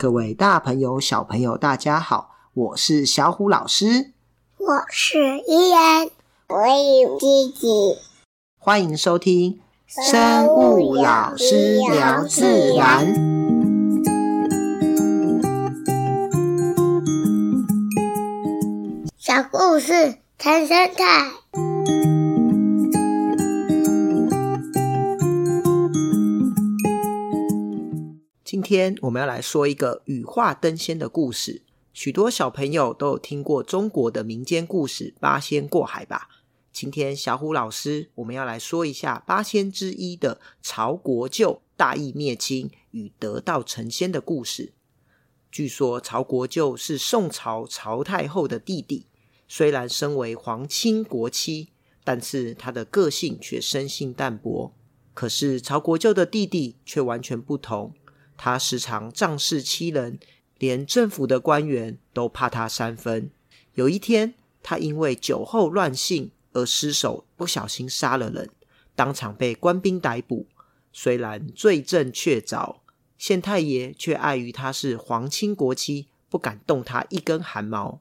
[0.00, 4.12] 各位大朋友、小朋友，大家好，我是小虎老师，
[4.56, 6.08] 我是依然，
[6.48, 6.56] 我
[7.02, 7.68] 有吉吉，
[8.56, 13.12] 欢迎收听生物老师聊自然。
[19.18, 21.69] 小故事谈生态。
[28.70, 31.62] 天我们要来说一个羽化登仙的故事。
[31.92, 36.28] 许多小朋友都有听过中国的民间故事《八仙过海》吧？
[36.72, 44.72] 今天小虎老师我们要来说一下八仙之一的曹国舅大义灭亲与得道成仙的故事。
[45.50, 49.06] 据说曹国舅是宋朝曹太后的弟弟，
[49.48, 51.70] 虽然身为皇亲国戚，
[52.04, 54.72] 但是他的个性却生性淡薄。
[55.12, 57.92] 可是曹国舅的弟弟却完全不同。
[58.42, 60.18] 他时常仗势欺人，
[60.56, 63.30] 连政府的官员都怕他三分。
[63.74, 64.32] 有一天，
[64.62, 68.48] 他因为酒后乱性而失手，不小心杀了人，
[68.94, 70.46] 当场被官兵逮捕。
[70.90, 72.76] 虽然罪证确凿，
[73.18, 78.00] 县太爷却碍于他是皇亲国戚，不敢动他一根汗毛。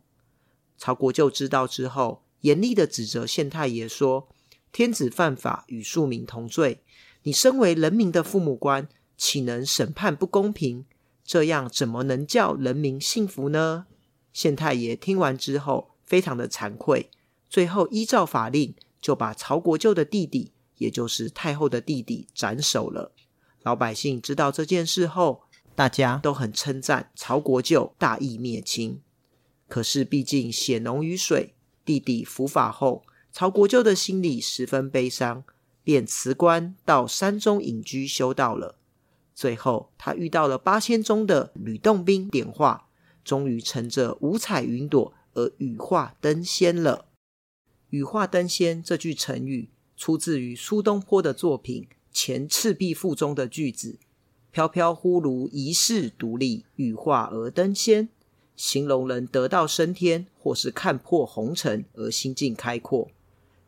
[0.77, 4.29] 曹国舅知道之后，严厉地指责县太爷说
[4.71, 6.81] ：“天子犯法，与庶民同罪。
[7.23, 8.87] 你身为人民的父母官。”
[9.19, 10.85] 岂能审判不公平？
[11.25, 13.85] 这样怎么能叫人民幸福呢？
[14.31, 17.11] 县太爷听完之后，非常的惭愧，
[17.49, 23.11] 最后依照法令，就把曹国舅的弟弟，也就是太后的弟弟斩首了。
[23.61, 25.43] 老百姓知道这件事后，
[25.75, 29.01] 大家都很称赞曹国舅大义灭亲。
[29.67, 31.53] 可是毕竟血浓于水，
[31.83, 33.03] 弟弟伏法后，
[33.33, 35.43] 曹国舅的心里十分悲伤，
[35.83, 38.78] 便辞官到山中隐居修道了。
[39.39, 42.89] 最后，他遇到了八仙中的吕洞宾点化，
[43.23, 47.05] 终于乘着五彩云朵而羽化登仙了。
[47.91, 53.97] 羽化登仙这句成语出自于苏东坡的作品《前赤壁赋》中的句子
[54.51, 58.09] ：“飘飘忽如一世独立，羽化而登仙。”
[58.57, 63.09] 形容人得道升天，或是看破红尘而心境开阔。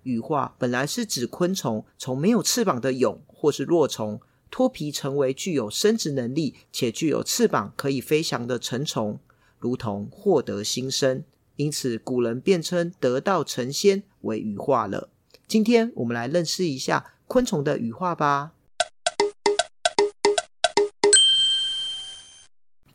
[0.03, 4.19] 羽化本来是指昆虫从没有翅膀的蛹或是若虫。
[4.51, 9.17] 脱皮成为具有生殖能力且具有翅膀可以飞翔的成虫，
[9.57, 11.23] 如同获得新生，
[11.55, 15.09] 因此古人便称得道成仙为羽化了。
[15.47, 18.51] 今天我们来认识一下昆虫的羽化吧。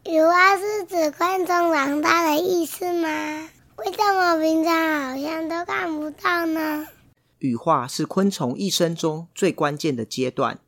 [0.04, 3.48] 羽化是指昆虫长大的意思吗？
[3.76, 6.86] 为什么平常好像都看不到呢？
[7.38, 10.60] 羽化是昆虫一生中最关键的阶段。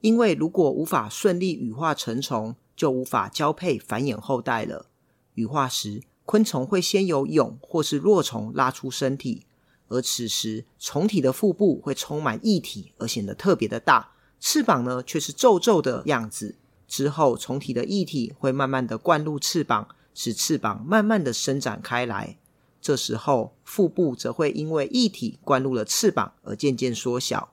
[0.00, 4.86] 因为如果无法顺利羽化成虫，就无法交配繁衍后代了。
[5.34, 9.46] 羽化时，昆虫会先由蛹或是若虫拉出身体，
[9.88, 14.10] 而此时虫体的腹部会充满液体，而显得特别的大。
[14.38, 16.56] 翅膀呢，却是皱皱的样子。
[16.86, 22.36] 之后，虫体的液体会慢慢的灌入翅膀，使翅膀慢慢的伸展开来。
[22.80, 27.52] 这时候，腹部则会因为液体灌入了翅膀而渐渐缩小。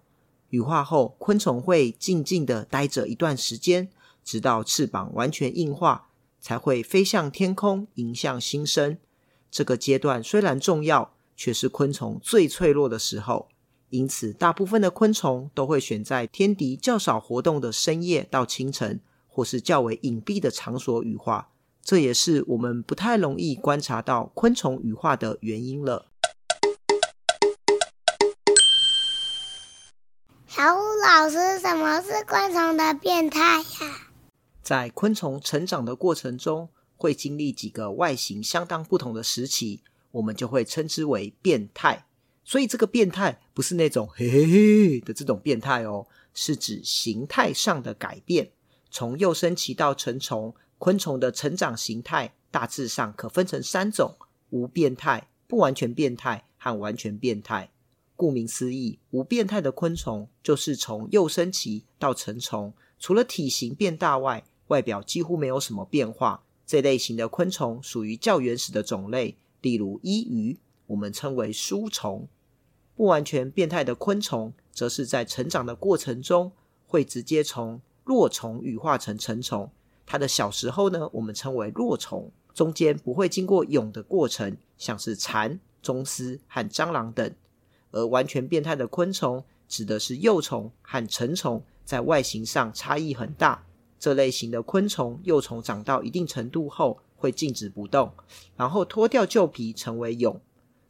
[0.53, 3.89] 羽化后，昆虫会静静地待着一段时间，
[4.23, 6.09] 直到翅膀完全硬化，
[6.39, 8.99] 才会飞向天空，迎向新生。
[9.49, 13.49] 这个阶段虽然重要，却是昆虫最脆弱的时候。
[13.89, 21.49] 因此，大部分的昆虫都会选在天敌较少活动的深夜到清晨，或是较为隐蔽的场所羽化。
[21.81, 26.11] 这也是我们不太容易观察到昆虫羽化的原因了。
[30.55, 34.11] 小虎老师，什么是昆虫的变态呀？
[34.61, 39.81] 在昆虫成长的过程中，会经历几个外形相当不同的时期，
[40.11, 42.05] 我们就会称之为变态。
[42.43, 46.05] 所以，这个变态不是那种嘿嘿嘿的这种变态哦，
[46.35, 48.51] 是指形态上的改变。
[48.91, 54.15] 从幼生期到成虫，昆虫的成长形态大致上可分成三种：
[54.51, 57.71] 无变态、不完全变态和完全变态。
[58.15, 66.43] 顾名思义，无变态的昆虫就是从幼生期到成虫，除了体型变大外，外表几乎没有什么变化。
[66.65, 70.57] 这类型的昆虫属于较原始的种类，例如伊鱼，
[70.87, 72.27] 我们称为书虫。
[72.95, 76.51] 不完全变态的昆虫，则是在成长的过程中，
[76.87, 79.69] 会直接从若虫羽化成成虫。
[80.05, 87.33] 它的小时候呢，我们称为若虫，中间不会经过蛹的过程，像是蚕、螽斯和蟑螂等。
[87.93, 93.65] 而完全变态的昆虫，指的是幼虫和成虫在外形上差异很大，
[93.97, 98.11] 这类型的昆虫幼虫长到一定程度后会静止不动，
[98.57, 100.41] 然后脱掉旧皮成为蛹。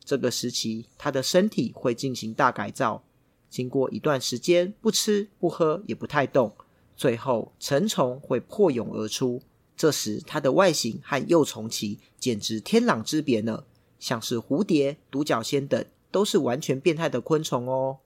[0.03, 3.03] 这个时期，它的身体会进行大改造。
[3.50, 6.51] 经过一段时间不吃不喝也不太动，
[6.97, 9.41] 最后成虫会破蛹而出。
[9.77, 13.63] 这时，它的外形和幼虫期简直天壤之别呢。
[14.00, 17.98] 像是蝴蝶、独角仙等，都是完全变态的昆虫哦。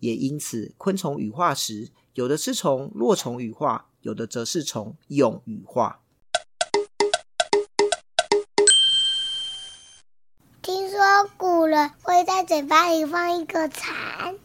[0.00, 6.02] 也因此，昆虫羽化时，有的是从落虫羽化，有的则是从蛹羽化。
[10.60, 10.98] 听说
[11.38, 14.36] 古人会在嘴巴里放一个蚕。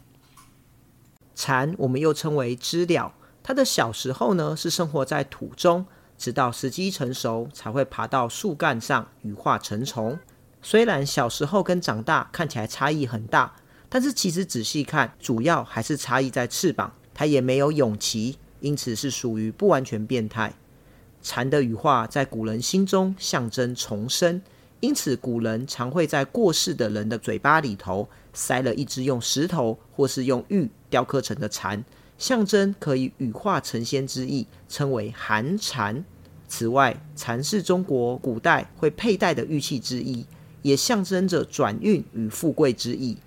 [1.34, 3.12] 蚕，我们又称为知了。
[3.42, 5.84] 它的小时候呢，是生活在土中，
[6.16, 10.18] 直到时机成熟，才会爬到树干上羽化成虫。
[10.62, 13.52] 虽然小时候跟长大看起来差异很大，
[13.88, 16.92] 但是其实仔细看，主要还是差异在翅膀。
[17.12, 20.54] 它也没有蛹期，因此是属于不完全变态。
[21.20, 24.40] 蝉的羽化在古人心中象征重生，
[24.80, 31.84] 因此古人常会在过世的人的嘴巴里头塞了一只用石头或是用玉雕刻成的蝉，
[32.16, 36.02] 象征可以羽化成仙之意，称为寒蝉。
[36.48, 40.24] 此外，蝉是中国古代会佩戴的玉器之一。
[40.62, 43.18] 也象征着转运与富贵之意。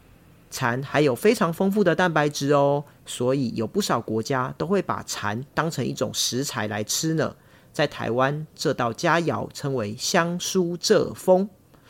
[0.49, 7.35] 蚕还有非常丰富的蛋白质哦，所以有不少国家都会把蚕当成一种食材来吃呢。
[7.73, 11.49] 在台湾，这道佳肴称为香酥蔗蜂，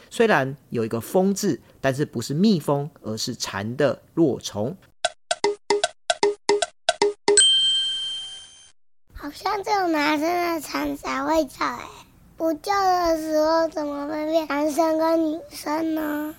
[0.10, 4.76] 虽然有一个“蜂”字，但是不是蜜蜂，而是蚕的落虫。
[9.14, 12.05] 好像只有男生的蚕才会叫哎。
[12.38, 16.36] 不叫的时候怎么分辨男生跟女生呢？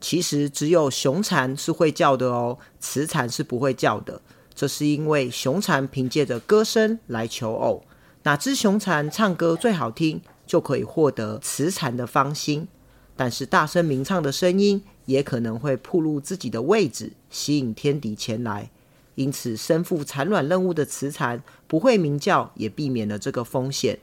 [0.00, 4.20] 其实只有雄蝉是会叫的哦，雌蝉是不会叫的。
[4.54, 7.82] 这是因为雄蝉凭借着歌声来求偶，
[8.22, 12.68] 哪只雄蝉唱歌最好听，就可以获得雌蝉的芳心。
[13.16, 18.70] 但是大声鸣唱的声音也可能会暴露自己的位置，吸引天敌前来。
[19.16, 23.98] 因此，身负产卵任务的雌蝉不会鸣叫，也避免了这个风险。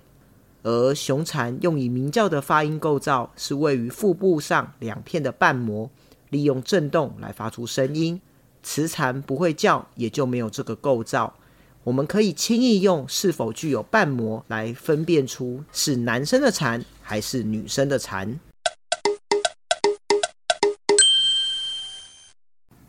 [0.68, 5.90] 而雄蝉用以鸣叫的发音构造是位于腹部上两片的瓣膜，
[6.30, 8.20] 利用震动来发出声音。
[8.62, 11.36] 雌蝉不会叫，也就没有这个构造。
[11.86, 18.38] 我们可以轻易用是否具有瓣膜来分辨出是男生的蝉还是女生的蝉。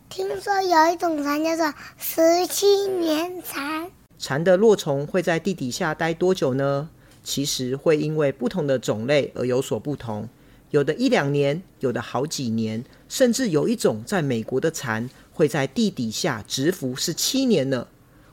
[0.09, 3.89] 听说有一种蝉叫做十七年蝉，
[4.19, 6.91] 蝉的落虫会在地底下待多久呢？
[7.29, 10.27] 其实会因为不同的种类而有所不同，
[10.71, 17.87] 有的一两年，有的好几年，甚至有一种在美国的蚕会在地底下蛰伏十七年呢。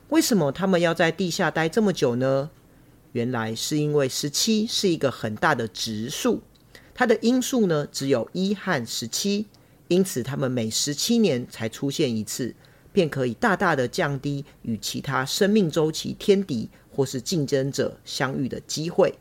[0.08, 2.48] 为什么他们要在地下待这么久呢？
[3.12, 6.40] 原来是因为十七是一个很大的质数，
[6.94, 9.44] 它的因数呢只有一和十七，
[9.88, 12.54] 因此它们每十七年才出现一次，
[12.94, 16.70] 便可以大大的降低与其他生命周期天敌。
[16.96, 19.18] 或是竞争者相遇的机会，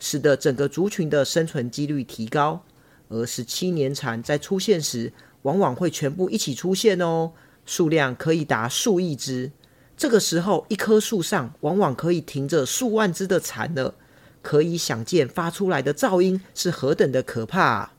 [0.00, 2.64] 使得整个族群的生存几率提高。
[3.08, 7.32] 而十七年蝉在出现时，往往会全部一起出现哦，
[7.66, 9.52] 数量可以达数亿只。
[9.94, 13.92] 这个时候，一棵树上往往可以停着数万只的蝉呢，
[14.40, 17.92] 可以想见发出来的噪音是何等的可怕啊！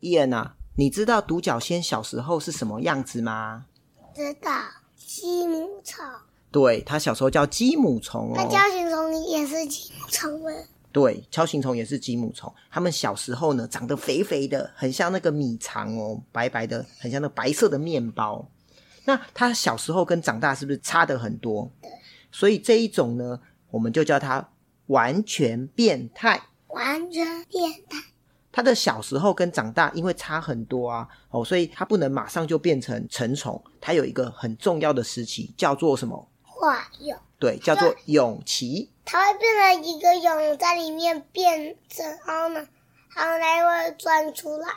[0.00, 3.66] 伊恩啊，你知道独角仙小时候是什么样子吗？
[4.14, 4.50] 知道
[4.96, 6.04] 鸡母虫，
[6.52, 8.34] 对，它小时候叫鸡母虫哦。
[8.36, 10.50] 那锹形虫也是鸡母虫吗？
[10.92, 12.52] 对，锹形虫也是鸡母虫。
[12.70, 18.48] 它们小时候呢，长得肥肥的，很像那个米肠哦，白白的，很像那白色的面包。
[19.04, 21.68] 那它小时候跟长大是不是差的很多？
[21.82, 21.90] 对。
[22.30, 23.40] 所以这一种呢，
[23.72, 24.48] 我们就叫它
[24.86, 26.40] 完全变态。
[26.68, 27.98] 完全变态。
[28.54, 36.28] 它的小时候跟长大因为差很多啊，哦，所以它不能马上就变成成虫，它有一个很重要的时期，叫做什么？
[36.44, 37.16] 化蛹。
[37.40, 38.88] 对，叫做蛹期。
[39.04, 42.64] 它会变成一个蛹在里面变成，然后呢，
[43.16, 44.68] 然后才会钻出来。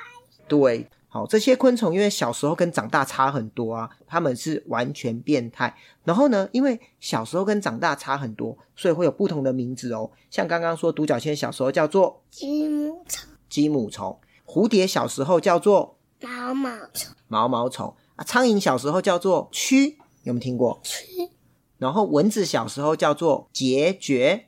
[0.48, 5.78] 对，好，这些昆虫因为小时候跟长大差很多啊，它们是完全变态。
[6.04, 10.10] 然后呢，因为小时候跟长大差很多，所以会有不同的名字哦。
[10.32, 13.30] 像刚刚说独角仙小时候叫做鸡母虫。
[13.50, 18.24] 鸡母虫，蝴蝶小时候叫做毛毛虫，毛毛虫啊。
[18.24, 20.80] 苍蝇小时候叫做蛆，有没有听过？
[20.84, 21.30] 蛆。
[21.78, 24.42] 然后蚊子小时候叫做孑孓，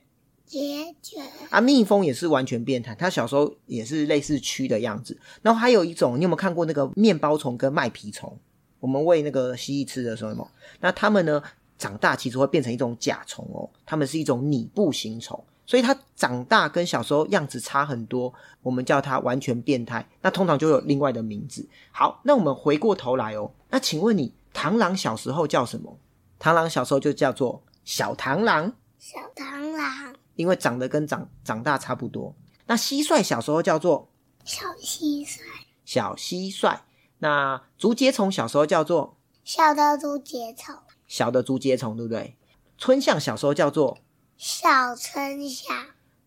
[0.48, 1.20] 孑孓。
[1.50, 5.18] 啊，蜜蜂也是完全变态，它小时候也是类似蛆的样子。
[5.42, 8.36] 然后还有一种，你有没有看过那个面包虫跟麦皮虫？
[8.80, 10.48] 我们喂那个蜥蜴吃的时候，
[10.80, 11.42] 那它们呢
[11.78, 20.04] 长大其实会变成一种甲虫哦，它们是一种拟步行虫，所以它长大跟小时候样子差很多，我们叫它完全变态。
[20.20, 21.64] 那通常就有另外的名字。
[21.92, 25.96] 好，那我们回过头来哦，那请问你螳螂小时候叫什么？
[26.40, 28.72] 螳螂小时候就叫做小螳螂。
[28.98, 32.34] 小螳螂，因为长得跟长长大差不多。
[32.66, 34.10] 那蟋蟀小时候叫做
[34.42, 35.38] 小蟋蟀，
[35.84, 36.80] 小蟋蟀。
[37.18, 40.74] 那竹节虫小时候叫做小的竹节虫，
[41.06, 42.34] 小的竹节虫，对不对？
[42.76, 43.98] 春象小时候叫做
[44.42, 45.76] 小春象。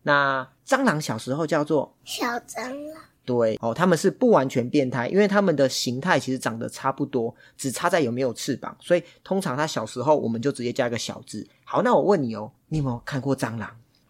[0.02, 3.02] 那蟑螂小时候叫做小蟑螂。
[3.24, 8.76] 对哦，他们是不完全变态，因为他们的形态其实长得差不多，只差在有没有翅膀。
[8.80, 11.44] 所以通常他小时候我们就直接加一个小字。
[11.64, 13.68] 好，那我问你哦，你有没有看过蟑螂？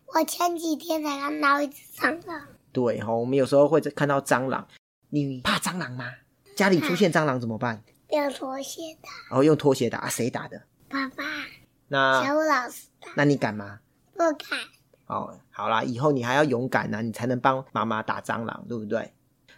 [0.08, 2.46] 我前几天才看到一只蟑螂。
[2.72, 4.68] 对哦，我们有时候会看到蟑螂。
[5.08, 6.04] 你怕蟑螂吗？
[6.54, 7.82] 家里出现蟑螂怎么办？
[8.10, 9.08] 用拖鞋打。
[9.30, 10.10] 然后、哦、用拖鞋打啊？
[10.10, 10.60] 谁打的？
[10.90, 11.24] 爸爸。
[11.88, 13.10] 那小五老师打。
[13.16, 13.80] 那你敢吗？
[14.14, 14.58] 不敢。
[15.06, 19.12] 哦，好啦，以后你还要勇敢呢、啊，你才能帮妈妈打蟑螂，对不对？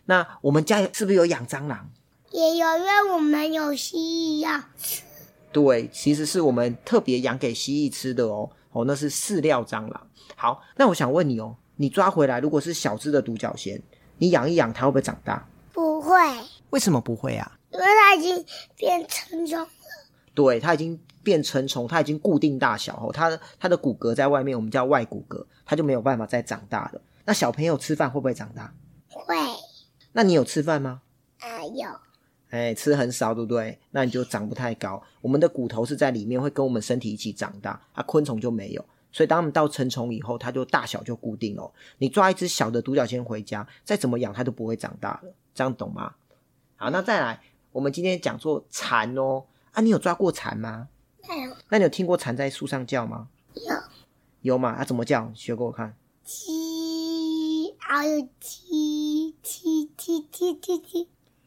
[0.06, 1.88] 那我们家是不是有养蟑螂？
[2.32, 5.02] 也有，因为我们有蜥蜴要吃。
[5.52, 8.50] 对，其实是我们特别养给蜥蜴吃的哦。
[8.72, 10.06] 哦，那是饲料蟑螂。
[10.34, 13.82] 好，那我想问你哦，你抓回来如果是小只的独角仙，
[14.18, 15.48] 你养一养它会不会长大？
[15.72, 16.12] 不会。
[16.70, 17.58] 为什么不会啊？
[17.70, 18.44] 因为它已经
[18.76, 19.68] 变成虫了。
[20.34, 27.00] 对，它已经变成虫，它已经固定大小后，它它的骨骼在外面，我们叫外骨骼，它就没有办法再长大了。
[27.24, 28.72] 那小朋友吃饭会不会长大？
[29.08, 29.34] 会。
[30.12, 31.02] 那你有吃饭吗？
[31.40, 31.88] 啊，有。
[32.50, 33.76] 哎，吃很少，对不对？
[33.90, 35.02] 那你就长不太高。
[35.20, 37.72] 我们的骨头是在里面，会跟我们身体一起长大。
[37.92, 41.68] 啊，昆虫就没有，所以当我们到成虫以后，它就大小就固定了。
[41.98, 45.34] 你抓一只小的独角仙回家，再怎么养它都不会长大了。
[45.52, 46.14] 这样懂吗？
[46.76, 47.40] 好，那再来，
[47.72, 49.44] 我们今天讲做蝉哦。
[49.72, 50.88] 啊，你有抓过蝉吗？
[51.68, 53.28] 那你有听过蝉在树上叫吗？
[53.54, 53.74] 有。
[54.42, 54.74] 有吗？
[54.76, 55.30] 它、啊、怎么叫？
[55.34, 55.96] 学给我看。
[56.26, 61.06] 叽，啊有叽叽叽叽叽叽。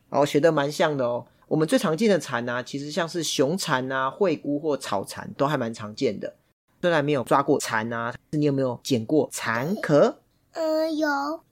[0.09, 1.25] 哦，学得蛮像的哦。
[1.47, 6.35] 我们最常见的蝉呢、啊，其实像是雄蝉啊、惠菇或草蝉，都还蛮常见的。
[6.81, 10.19] 虽然没有抓过蝉啊，你有没有捡过蝉壳？
[10.51, 11.07] 嗯、呃，有，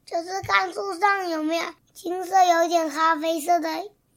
[0.05, 1.63] 就是看树上有没有。
[1.93, 3.69] 金色有一点咖啡色的，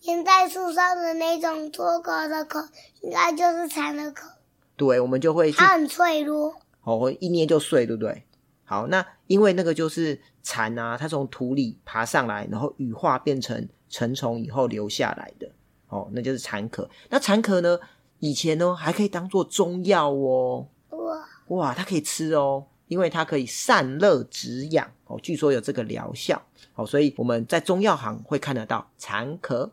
[0.03, 2.69] 粘在树上的那种脱壳的壳，
[3.03, 4.29] 应该就是蚕的壳。
[4.77, 5.53] 对，我们就会。
[5.53, 6.57] 它很脆弱。
[6.83, 8.25] 哦，一捏就碎，对不对？
[8.65, 15.51] 好，那因为那个就是蚕啊，它从土里爬上来，然后羽化变成成虫以后留下来的。
[15.89, 16.89] 哦，那就是蚕壳。
[17.09, 17.79] 那蚕壳呢？
[18.21, 20.69] 以前呢还可以当做中药哦。
[20.91, 26.41] 哇哇，它可以吃哦，因为它可以散热止痒哦，据说有这个疗效。
[26.75, 29.73] 哦，所以我们在中药行会看得到蚕壳。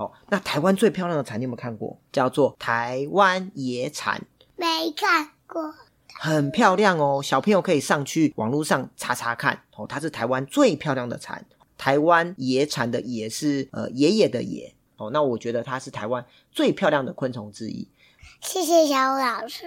[0.00, 2.00] 好，那台湾最漂亮的蝉你有没有看过？
[2.10, 4.18] 叫做台湾野蝉。
[4.56, 5.74] 没看过。
[6.14, 9.60] 很漂亮哦，小朋友可以上去网络上查查看。
[9.76, 11.44] 哦，它是台湾最漂亮的蝉。
[11.76, 14.74] 台湾野蝉的野是呃爷爷的爷。
[14.96, 17.86] 哦，那我觉得它是台湾最漂亮的昆虫之一。
[18.40, 19.66] 谢谢小五老师。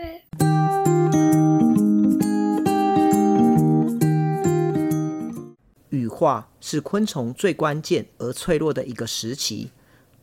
[5.89, 9.69] 羽化是昆虫最关键而脆弱的一个时期。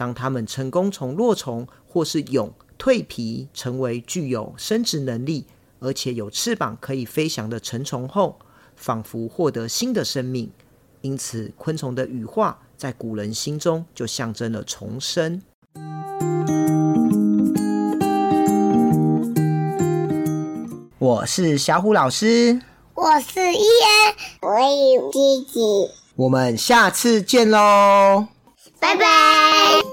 [0.01, 5.45] 当它们成功从落虫或是蛹蜕皮，成为具有生殖能力
[5.79, 8.39] 而且有翅膀可以飞翔的成虫后，
[8.75, 10.51] 仿佛获得新的生命。
[11.03, 15.43] 因此，昆虫的羽化在古人心中就象征了重生。
[20.99, 22.59] 我是小虎老师。
[22.95, 25.61] 我是伊恩，我有弟弟，
[26.17, 28.29] 我们下次见喽，
[28.79, 29.90] 拜拜。